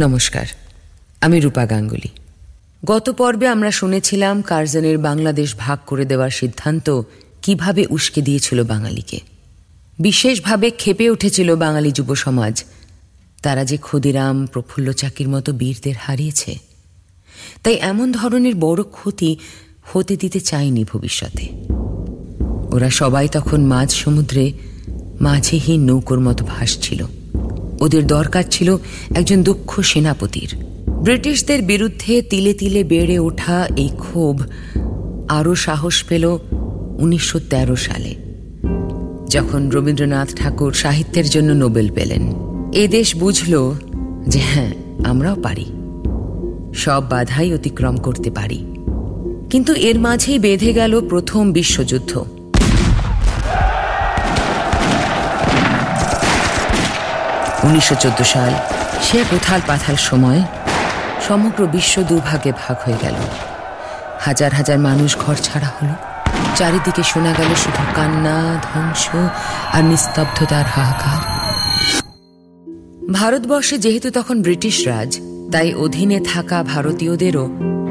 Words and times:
নমস্কার, 0.00 0.46
আমি 1.20 1.40
রূপা 1.40 1.66
গাঙ্গুলি। 1.66 2.08
গত 2.84 3.10
পর্বে 3.10 3.46
আমরা 3.48 3.70
শুনেছিলাম 3.70 4.42
কার্জনের 4.42 4.98
বাংলাদেশ 4.98 5.54
ভাগ 5.58 5.78
করে 5.86 6.04
দেওয়ার 6.04 6.30
সিদ্ধান্ত 6.30 7.02
কীভাবে 7.42 7.86
উস্কে 7.90 8.22
দিয়েছিল 8.22 8.64
বাঙালিকে। 8.64 9.20
বিশেষভাবে 9.98 10.70
খেপে 10.70 11.10
উঠেছিল 11.10 11.56
বাঙালি 11.56 11.92
যুব 11.92 12.14
সমাজ। 12.14 12.64
তারা 13.42 13.64
যে 13.64 13.76
ক্ষুদিরাম, 13.76 14.46
প্রফুল্ল 14.46 14.92
চাকির 14.92 15.28
মতো 15.28 15.52
বীরদের 15.52 15.94
হারিয়েছে। 16.00 16.58
তাই 17.62 17.74
এমন 17.74 18.12
ধরনের 18.12 18.54
বড় 18.54 18.82
ক্ষতি 18.82 19.36
হতে 19.84 20.16
দিতে 20.16 20.40
চায়নি 20.40 20.84
ভবিষ্যতে। 20.84 21.48
ওরা 22.76 22.90
সবাই 22.90 23.28
তখন 23.28 23.64
মাঝ 23.64 23.94
সমুদ্রে 23.94 24.52
মাঝেহীন 25.20 25.80
নৌকোর 25.84 26.20
মতো 26.20 26.44
ভাসছিল। 26.44 27.06
ওদের 27.80 28.06
দরকার 28.06 28.44
ছিল 28.50 28.76
একজন 29.14 29.42
দক্ষ 29.42 29.80
সেনাপতির। 29.80 30.50
ব্রিটিশদের 31.02 31.62
বিরুদ্ধে 31.62 32.22
তিলে 32.22 32.52
তিলে 32.54 32.84
বেড়ে 32.84 33.18
ওঠা 33.18 33.68
এই 33.76 33.90
ক্ষোভ 33.98 34.42
আরও 35.28 35.54
সাহস 35.54 36.04
পেল 36.04 36.38
উনিশশো 36.98 37.40
তেরো 37.50 37.76
সালে, 37.76 38.14
যখন 39.28 39.70
রবীন্দ্রনাথ 39.70 40.36
ঠাকুর 40.36 40.72
সাহিত্যের 40.72 41.28
জন্য 41.28 41.52
নোবেল 41.52 41.88
পেলেন। 41.94 42.22
এ 42.72 42.88
দেশ 42.88 43.16
বুঝল 43.16 43.74
যে 44.28 44.40
হ্যাঁ 44.42 44.72
আমরাও 45.04 45.36
পারি। 45.42 45.66
সব 46.74 47.02
বাধাই 47.10 47.54
অতিক্রম 47.54 47.96
করতে 47.96 48.30
পারি। 48.30 48.58
কিন্তু 49.50 49.74
এর 49.74 49.98
মাঝেই 49.98 50.38
বেঁধে 50.38 50.72
গেল 50.72 51.00
প্রথম 51.08 51.52
বিশ্বযুদ্ধ। 51.52 52.12
উনিশশো 57.68 57.94
চোদ্দ 58.02 58.20
সাল 58.22 58.52
সে 59.06 59.18
কোথাল 59.30 59.60
পাথাল 59.66 59.96
সময় 60.08 60.40
সমগ্র 61.28 61.66
বিশ্ব 61.66 61.94
দুভাগে 62.02 62.52
ভাগ 62.62 62.76
হয়ে 62.84 62.98
গেল। 63.02 63.16
হাজার 64.20 64.52
হাজার 64.54 64.78
মানুষ 64.78 65.10
ঘর 65.18 65.36
ছাড়া 65.46 65.68
হলো। 65.76 65.94
চারিদিকে 66.56 67.02
শোনা 67.02 67.32
গেল 67.32 67.50
শুধু 67.54 67.82
কান্না, 67.96 68.36
ধ্বংস 68.66 69.04
আর 69.72 69.82
নিস্তব্ধতার 69.84 70.66
হাহাকার। 70.74 71.20
ভারতবর্ষে 73.12 73.78
যেহেতু 73.78 74.10
তখন 74.10 74.42
ব্রিটিশ 74.42 74.76
রাজ, 74.86 75.10
তাই 75.52 75.74
অধীনে 75.74 76.20
থাকা 76.32 76.62
ভারতীয়দেরও 76.62 77.46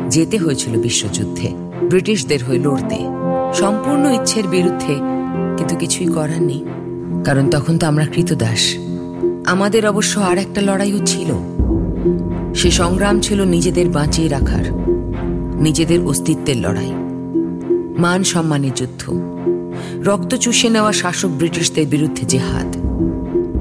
যেতে 0.08 0.38
হয়েছিল 0.38 0.74
বিশ্বযুদ্ধে, 0.79 1.47
ব্রিটিশদের 1.90 2.44
হয়ে 2.44 2.59
লড়তে। 2.59 3.00
সম্পূর্ণ 3.59 4.03
ইচ্ছের 4.09 4.47
বিরুদ্ধে 4.47 4.94
কিন্তু 5.58 5.75
কিছুই 5.75 6.08
করার 6.08 6.41
নেই, 6.41 6.62
কারণ 7.25 7.46
তখন 7.50 7.74
তো 7.78 7.88
আমরা 7.88 8.06
কৃতদাস। 8.06 8.63
আমাদের 9.50 9.88
অবশ্য 9.88 10.20
আর 10.20 10.38
একটা 10.38 10.62
লড়াইও 10.62 11.00
ছিল। 11.06 11.30
সে 12.56 12.72
সংগ্রাম 12.72 13.20
ছিল 13.20 13.42
নিজেদের 13.42 13.90
বাঁচিয়ে 13.90 14.30
রাখার, 14.30 14.66
নিজেদের 15.62 16.00
অস্তিত্বের 16.06 16.58
লড়াই। 16.58 16.92
মান 18.00 18.24
সম্মানের 18.24 18.74
যুদ্ধ। 18.76 19.02
রক্ত 20.08 20.36
চুষে 20.36 20.70
নেওয়া 20.70 20.94
শাসক 20.94 21.28
ব্রিটিশদের 21.28 21.88
বিরুদ্ধে 21.88 22.26
জেহাদ। 22.26 22.78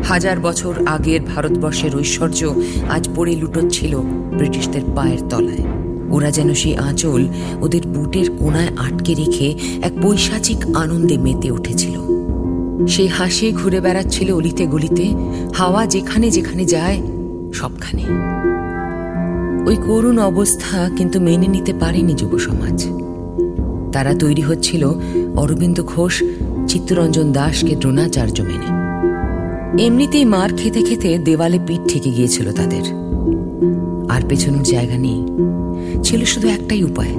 হাজার 0.05 0.41
বছর 0.41 0.75
আগের 0.87 1.21
ভারতবর্ষের 1.23 1.97
ঐশ্বর্য 1.97 2.55
আজ 2.89 3.09
পড়ে 3.17 3.37
লুটোচ্ছিল 3.37 3.97
ব্রিটিশদের 4.37 4.83
পায়ের 4.97 5.19
তলায়। 5.31 5.65
ওরা 6.11 6.31
যেন 6.31 6.55
সেই 6.55 6.77
আঁচল 6.77 7.27
ওদের 7.61 7.83
বুটের 7.87 8.31
কোনায় 8.39 8.69
আটকে 8.79 9.15
রেখে 9.15 9.49
এক 9.83 10.01
বৈশাচিক 10.03 10.77
আনন্দে 10.77 11.17
মেতে 11.19 11.51
উঠেছিল। 11.51 12.18
সেই 12.89 13.07
হাসি 13.07 13.53
ঘুরে 13.53 13.81
বেড়াচ্ছিল 13.81 14.33
অলিতে 14.33 14.67
গলিতে, 14.67 15.15
হাওয়া 15.55 15.87
যেখানে 15.87 16.31
যেখানে 16.31 16.65
যায়, 16.65 17.03
সবখানে। 17.55 18.05
ওই 19.67 19.77
করুণ 19.77 20.19
অবস্থা 20.19 20.91
কিন্তু 20.97 21.21
মেনে 21.21 21.47
নিতে 21.47 21.73
পারেনি 21.73 22.15
যুব 22.15 22.39
সমাজ 22.39 22.87
তারা 23.93 24.15
তৈরি 24.19 24.43
হচ্ছিল 24.43 24.93
অরবিন্দ 25.37 25.83
ঘোষ, 25.83 26.23
চিত্তরঞ্জন 26.69 27.33
দাসকে 27.33 27.77
দ্রোণাচার্য 27.77 28.41
মেনে। 28.41 28.79
এমনিতেই 29.83 30.25
মার 30.25 30.51
খেতে 30.57 30.83
খেতে 30.83 31.19
দেওয়ালে 31.19 31.59
পিঠ 31.67 31.93
ঠেকে 31.93 32.11
গিয়েছিল 32.11 32.53
তাদের। 32.53 32.83
আর 34.09 34.21
পেছনের 34.29 34.63
জায়গা 34.63 34.99
নেই। 34.99 35.27
ছিল 36.03 36.25
শুধু 36.25 36.49
একটাই 36.49 36.85
উপায়। 36.85 37.15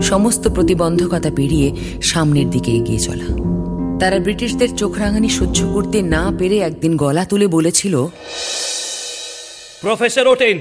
সমস্ত 0.00 0.48
প্রতিবন্ধকতা 0.48 1.30
পেরিয়ে 1.36 1.76
সামনের 2.02 2.50
দিকে 2.50 2.72
এগিয়ে 2.72 2.98
চলা। 2.98 3.57
তারা 4.00 4.18
ব্রিটিশদের 4.18 4.70
চোখ 4.76 4.92
রাঙানি 4.98 5.30
সহ্য 5.38 5.58
করতে 5.74 6.02
না 6.14 6.32
পেরে 6.38 6.58
একদিন 6.58 6.96
গলা 6.96 7.24
তুলে 7.24 7.46
বলেছিল 7.46 7.94
প্রফেসর 9.80 10.26
ওটেন 10.26 10.56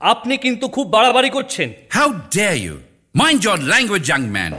আপনি 0.00 0.36
কিন্তু 0.36 0.68
খুব 0.68 0.86
বাড়াবাড়ি 0.90 1.30
করছেন। 1.30 1.68
How 1.90 2.08
dare 2.34 2.56
you 2.56 2.74
mind 3.14 3.44
your 3.44 3.58
language 3.62 4.04
young 4.10 4.22
man 4.36 4.52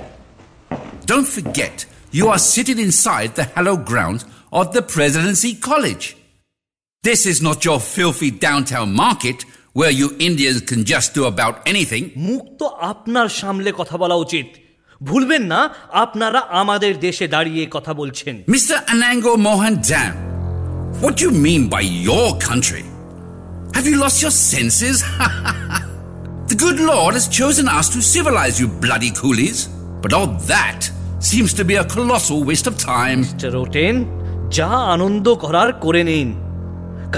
don't 1.07 1.27
forget 1.27 1.77
you 2.13 2.25
are 2.27 2.37
seated 2.53 2.79
inside 2.79 3.29
the 3.35 3.45
hallowed 3.53 3.75
ground 3.75 4.19
of 4.51 4.65
the 4.75 4.81
Presidency 4.95 5.53
College 5.69 6.01
This 7.03 7.21
is 7.31 7.39
not 7.47 7.59
your 7.67 7.79
filthy 7.95 8.31
downtown 8.47 8.89
market 9.05 9.39
where 9.73 9.93
you 9.99 10.07
Indians 10.27 10.59
can 10.69 10.81
just 10.93 11.09
do 11.17 11.21
about 11.33 11.55
anything. 11.71 12.03
মুখ 12.17 12.43
তো 12.59 12.65
আপনার 12.91 13.27
সামলে 13.29 13.69
কথা 13.77 13.97
বলা 13.97 14.15
উচিত। 14.15 14.47
ভুলবেন 15.01 15.43
না 15.53 15.61
আপনারা 16.03 16.39
আমাদের 16.61 16.93
দেশে 16.99 17.25
দাঁড়িয়ে 17.27 17.63
কথা 17.71 17.91
বলছেন 17.93 18.35
Mr. 18.55 18.77
Anango 18.93 19.33
Mohan 19.47 19.75
Dam, 19.89 20.13
what 21.01 21.13
do 21.17 21.21
you 21.27 21.33
mean 21.47 21.63
by 21.75 21.83
your 22.09 22.27
country? 22.49 22.85
Have 23.75 23.85
you 23.91 23.97
lost 24.03 24.17
your 24.25 24.35
senses? 24.53 24.95
the 26.47 26.57
good 26.65 26.79
Lord 26.91 27.11
has 27.13 27.27
chosen 27.39 27.65
us 27.79 27.87
to 27.93 27.99
civilize 28.13 28.55
you 28.61 28.67
bloody 28.85 29.11
coolies, 29.11 29.59
but 30.03 30.11
all 30.13 30.29
that 30.53 30.79
seems 31.19 31.51
to 31.53 31.63
be 31.63 31.75
a 31.75 31.85
colossal 31.95 32.39
waste 32.49 32.67
of 32.71 32.75
time. 32.93 33.19
Mister 33.25 33.51
Oaten 33.63 33.95
যা 34.57 34.69
আনন্দ 34.95 35.27
করার 35.43 35.69
করে 35.85 36.01
নিন 36.09 36.29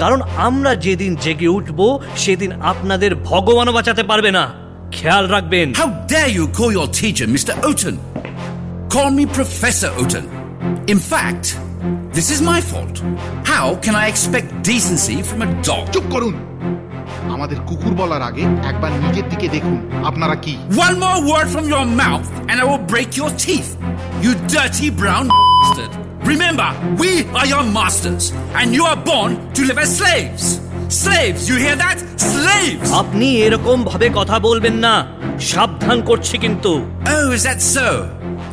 কারণ 0.00 0.20
আমরা 0.46 0.72
যেদিন 0.76 1.12
জেগে 1.24 1.48
উঠব 1.58 1.78
সেদিন 2.16 2.50
আপনাদের 2.62 3.10
ভগবানও 3.30 3.72
বাঁচাতে 3.72 4.02
পারবে 4.02 4.30
না 4.38 4.44
খেয়াল 4.97 5.25
রাখবেন 5.35 5.67
How 5.81 5.89
dare 6.11 6.31
you 6.37 6.45
call 6.57 6.71
your 6.79 6.89
teacher 7.01 7.27
Mr. 7.35 7.53
Oten? 7.69 7.95
Call 8.93 9.09
me 9.17 9.23
Professor 9.39 9.89
Oten. 10.01 10.25
In 10.93 10.99
fact, 11.11 11.45
this 12.17 12.27
is 12.35 12.39
my 12.51 12.59
fault. 12.71 12.95
How 13.51 13.65
can 13.85 13.95
I 14.03 14.05
expect 14.13 14.47
decency 14.71 15.17
from 15.29 15.39
a 15.47 15.49
dog? 15.69 15.83
চুপ 15.95 16.05
করুন 16.13 16.35
আমাদের 17.35 17.57
কুকুর 17.67 17.93
বলার 18.01 18.23
আগে 18.29 18.43
একবার 18.69 18.91
নিজের 19.03 19.25
দিকে 19.31 19.47
দেখুন 19.55 19.77
আপনারা 20.09 20.35
কি 20.45 20.53
One 20.87 20.95
more 21.05 21.19
word 21.31 21.47
from 21.55 21.65
your 21.73 21.85
mouth 22.03 22.27
and 22.49 22.55
I 22.63 22.65
will 22.69 22.83
break 22.93 23.09
your 23.21 23.31
teeth. 23.45 23.69
You 24.23 24.31
dirty 24.57 24.87
brown 25.01 25.25
bastard. 25.59 25.91
Remember, 26.33 26.69
we 27.01 27.11
are 27.37 27.47
your 27.53 27.65
masters 27.79 28.23
and 28.59 28.67
you 28.77 28.83
are 28.91 28.99
born 29.11 29.31
to 29.55 29.61
live 29.69 29.79
as 29.85 29.89
slaves. 29.99 30.45
Slaves, 30.92 31.48
you 31.48 31.56
hear 31.56 31.76
that? 31.76 31.98
Slaves! 32.28 32.88
আপনি 33.02 33.26
এরকম 33.46 33.78
ভাবে 33.84 34.08
কথা 34.18 34.36
বলবেন 34.38 34.76
না 34.86 34.94
সাবধান 35.50 35.98
করছি 36.08 36.34
কিন্তু 36.38 36.72
Oh, 37.14 37.26
is 37.36 37.42
that 37.48 37.60
so? 37.74 37.88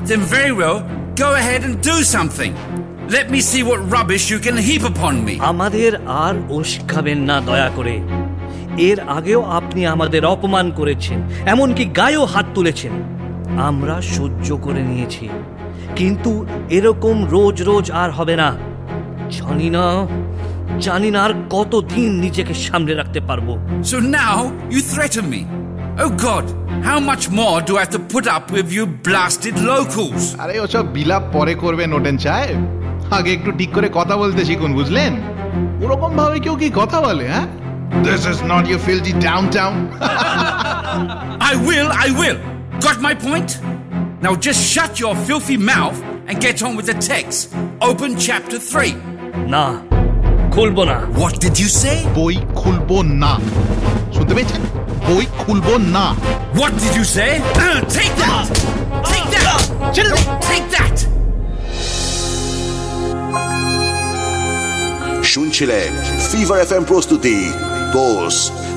Then 0.09 0.21
very 0.35 0.53
well, 0.53 0.77
go 1.23 1.29
ahead 1.33 1.61
and 1.67 1.75
do 1.83 1.95
something. 2.15 2.51
Let 3.09 3.25
me 3.33 3.39
see 3.41 3.63
what 3.69 3.79
rubbish 3.95 4.25
you 4.33 4.39
can 4.45 4.57
heap 4.67 4.83
upon 4.83 5.13
me. 5.27 5.33
আমাদের 5.51 5.91
আর 6.25 6.35
উস্কাবেন 6.49 7.19
না 7.29 7.37
দয়া 7.41 7.69
করে 7.69 7.95
এর 8.89 8.97
আগেও 9.17 9.41
আপনি 9.59 9.81
আমাদের 9.85 10.21
অপমান 10.25 10.65
করেছেন 10.71 11.19
এমনকি 11.53 11.83
গায়েও 11.99 12.25
হাত 12.25 12.47
তুলেছেন 12.55 12.93
আমরা 13.69 13.95
সহ্য 14.15 14.47
করে 14.65 14.81
নিয়েছি 14.89 15.25
কিন্তু 15.95 16.31
এরকম 16.69 17.15
রোজ 17.35 17.57
রোজ 17.69 17.85
আর 18.01 18.09
হবে 18.11 18.35
না 18.41 18.49
জানি 19.31 19.69
না 19.69 19.85
জানি 20.85 21.09
না 21.15 21.19
আর 21.23 21.33
কতদিন 21.55 22.09
নিজেকে 22.25 22.53
সামনে 22.67 22.93
রাখতে 22.99 23.19
পারব 23.29 23.47
So 23.91 23.97
now 24.21 24.37
you 24.73 24.79
threaten 24.93 25.25
me. 25.33 25.41
Oh 26.03 26.11
God, 26.27 26.45
how 26.87 26.99
much 27.11 27.23
more 27.39 27.57
do 27.67 27.71
I 27.77 27.81
have 27.83 27.93
to 27.97 28.01
put 28.13 28.25
up 28.35 28.45
with 28.55 28.67
you 28.77 28.83
blasted 29.07 29.55
locals? 29.71 30.23
আরে 30.43 30.55
ওসব 30.65 30.85
বিলাপ 30.97 31.23
পরে 31.35 31.53
করবে 31.63 31.83
নোটেন 31.93 32.17
সাহেব 32.25 32.59
আগে 33.17 33.31
একটু 33.37 33.49
ঠিক 33.59 33.69
করে 33.75 33.87
কথা 33.99 34.15
বলতে 34.21 34.41
শিখুন 34.49 34.71
বুঝলেন 34.79 35.13
ওরকম 35.83 36.11
ভাবে 36.19 36.37
কেউ 36.45 36.55
কি 36.61 36.67
কথা 36.81 36.97
বলে 37.07 37.25
হ্যাঁ 37.33 37.47
this 38.05 38.23
is 38.31 38.39
not 38.53 38.63
your 38.71 38.81
filthy 38.87 39.13
downtown 39.57 39.73
I 41.51 41.53
will, 41.67 41.89
I 42.05 42.07
will. 42.21 42.39
Got 42.87 42.97
my 43.07 43.13
point? 43.27 43.49
Now 44.25 44.33
just 44.47 44.61
shut 44.73 44.91
your 45.03 45.13
filthy 45.27 45.57
mouth 45.73 45.97
and 46.27 46.35
get 46.45 46.57
on 46.65 46.71
with 46.77 46.87
the 46.91 46.97
text. 47.13 47.39
Open 47.89 48.11
chapter 48.27 48.57
3. 48.71 48.93
না 49.55 49.65
খুলবো 50.55 50.83
না 50.85 50.97
What 51.21 51.33
did 51.43 51.55
you 51.61 51.69
say? 51.81 51.97
বই 52.17 52.35
খুলবো 52.55 52.97
না 53.23 53.31
শুনতে 54.15 54.33
পেয়েছেন 54.37 54.61
বই 55.07 55.25
খুলবো 55.41 55.73
না 55.95 56.05
What 56.59 56.71
did 56.81 56.93
you 56.99 57.05
say? 57.15 57.31
Uh, 57.65 57.79
take 57.97 58.15
that! 58.23 58.47
Take 59.11 59.29
that! 59.35 59.61
Take 60.49 60.67
that! 60.75 60.97
শুনছিলেন 65.33 65.89
ফিভার 66.31 66.59
এফ 66.59 66.71
প্রস্তুতি 66.87 67.37
বোস 67.93 68.35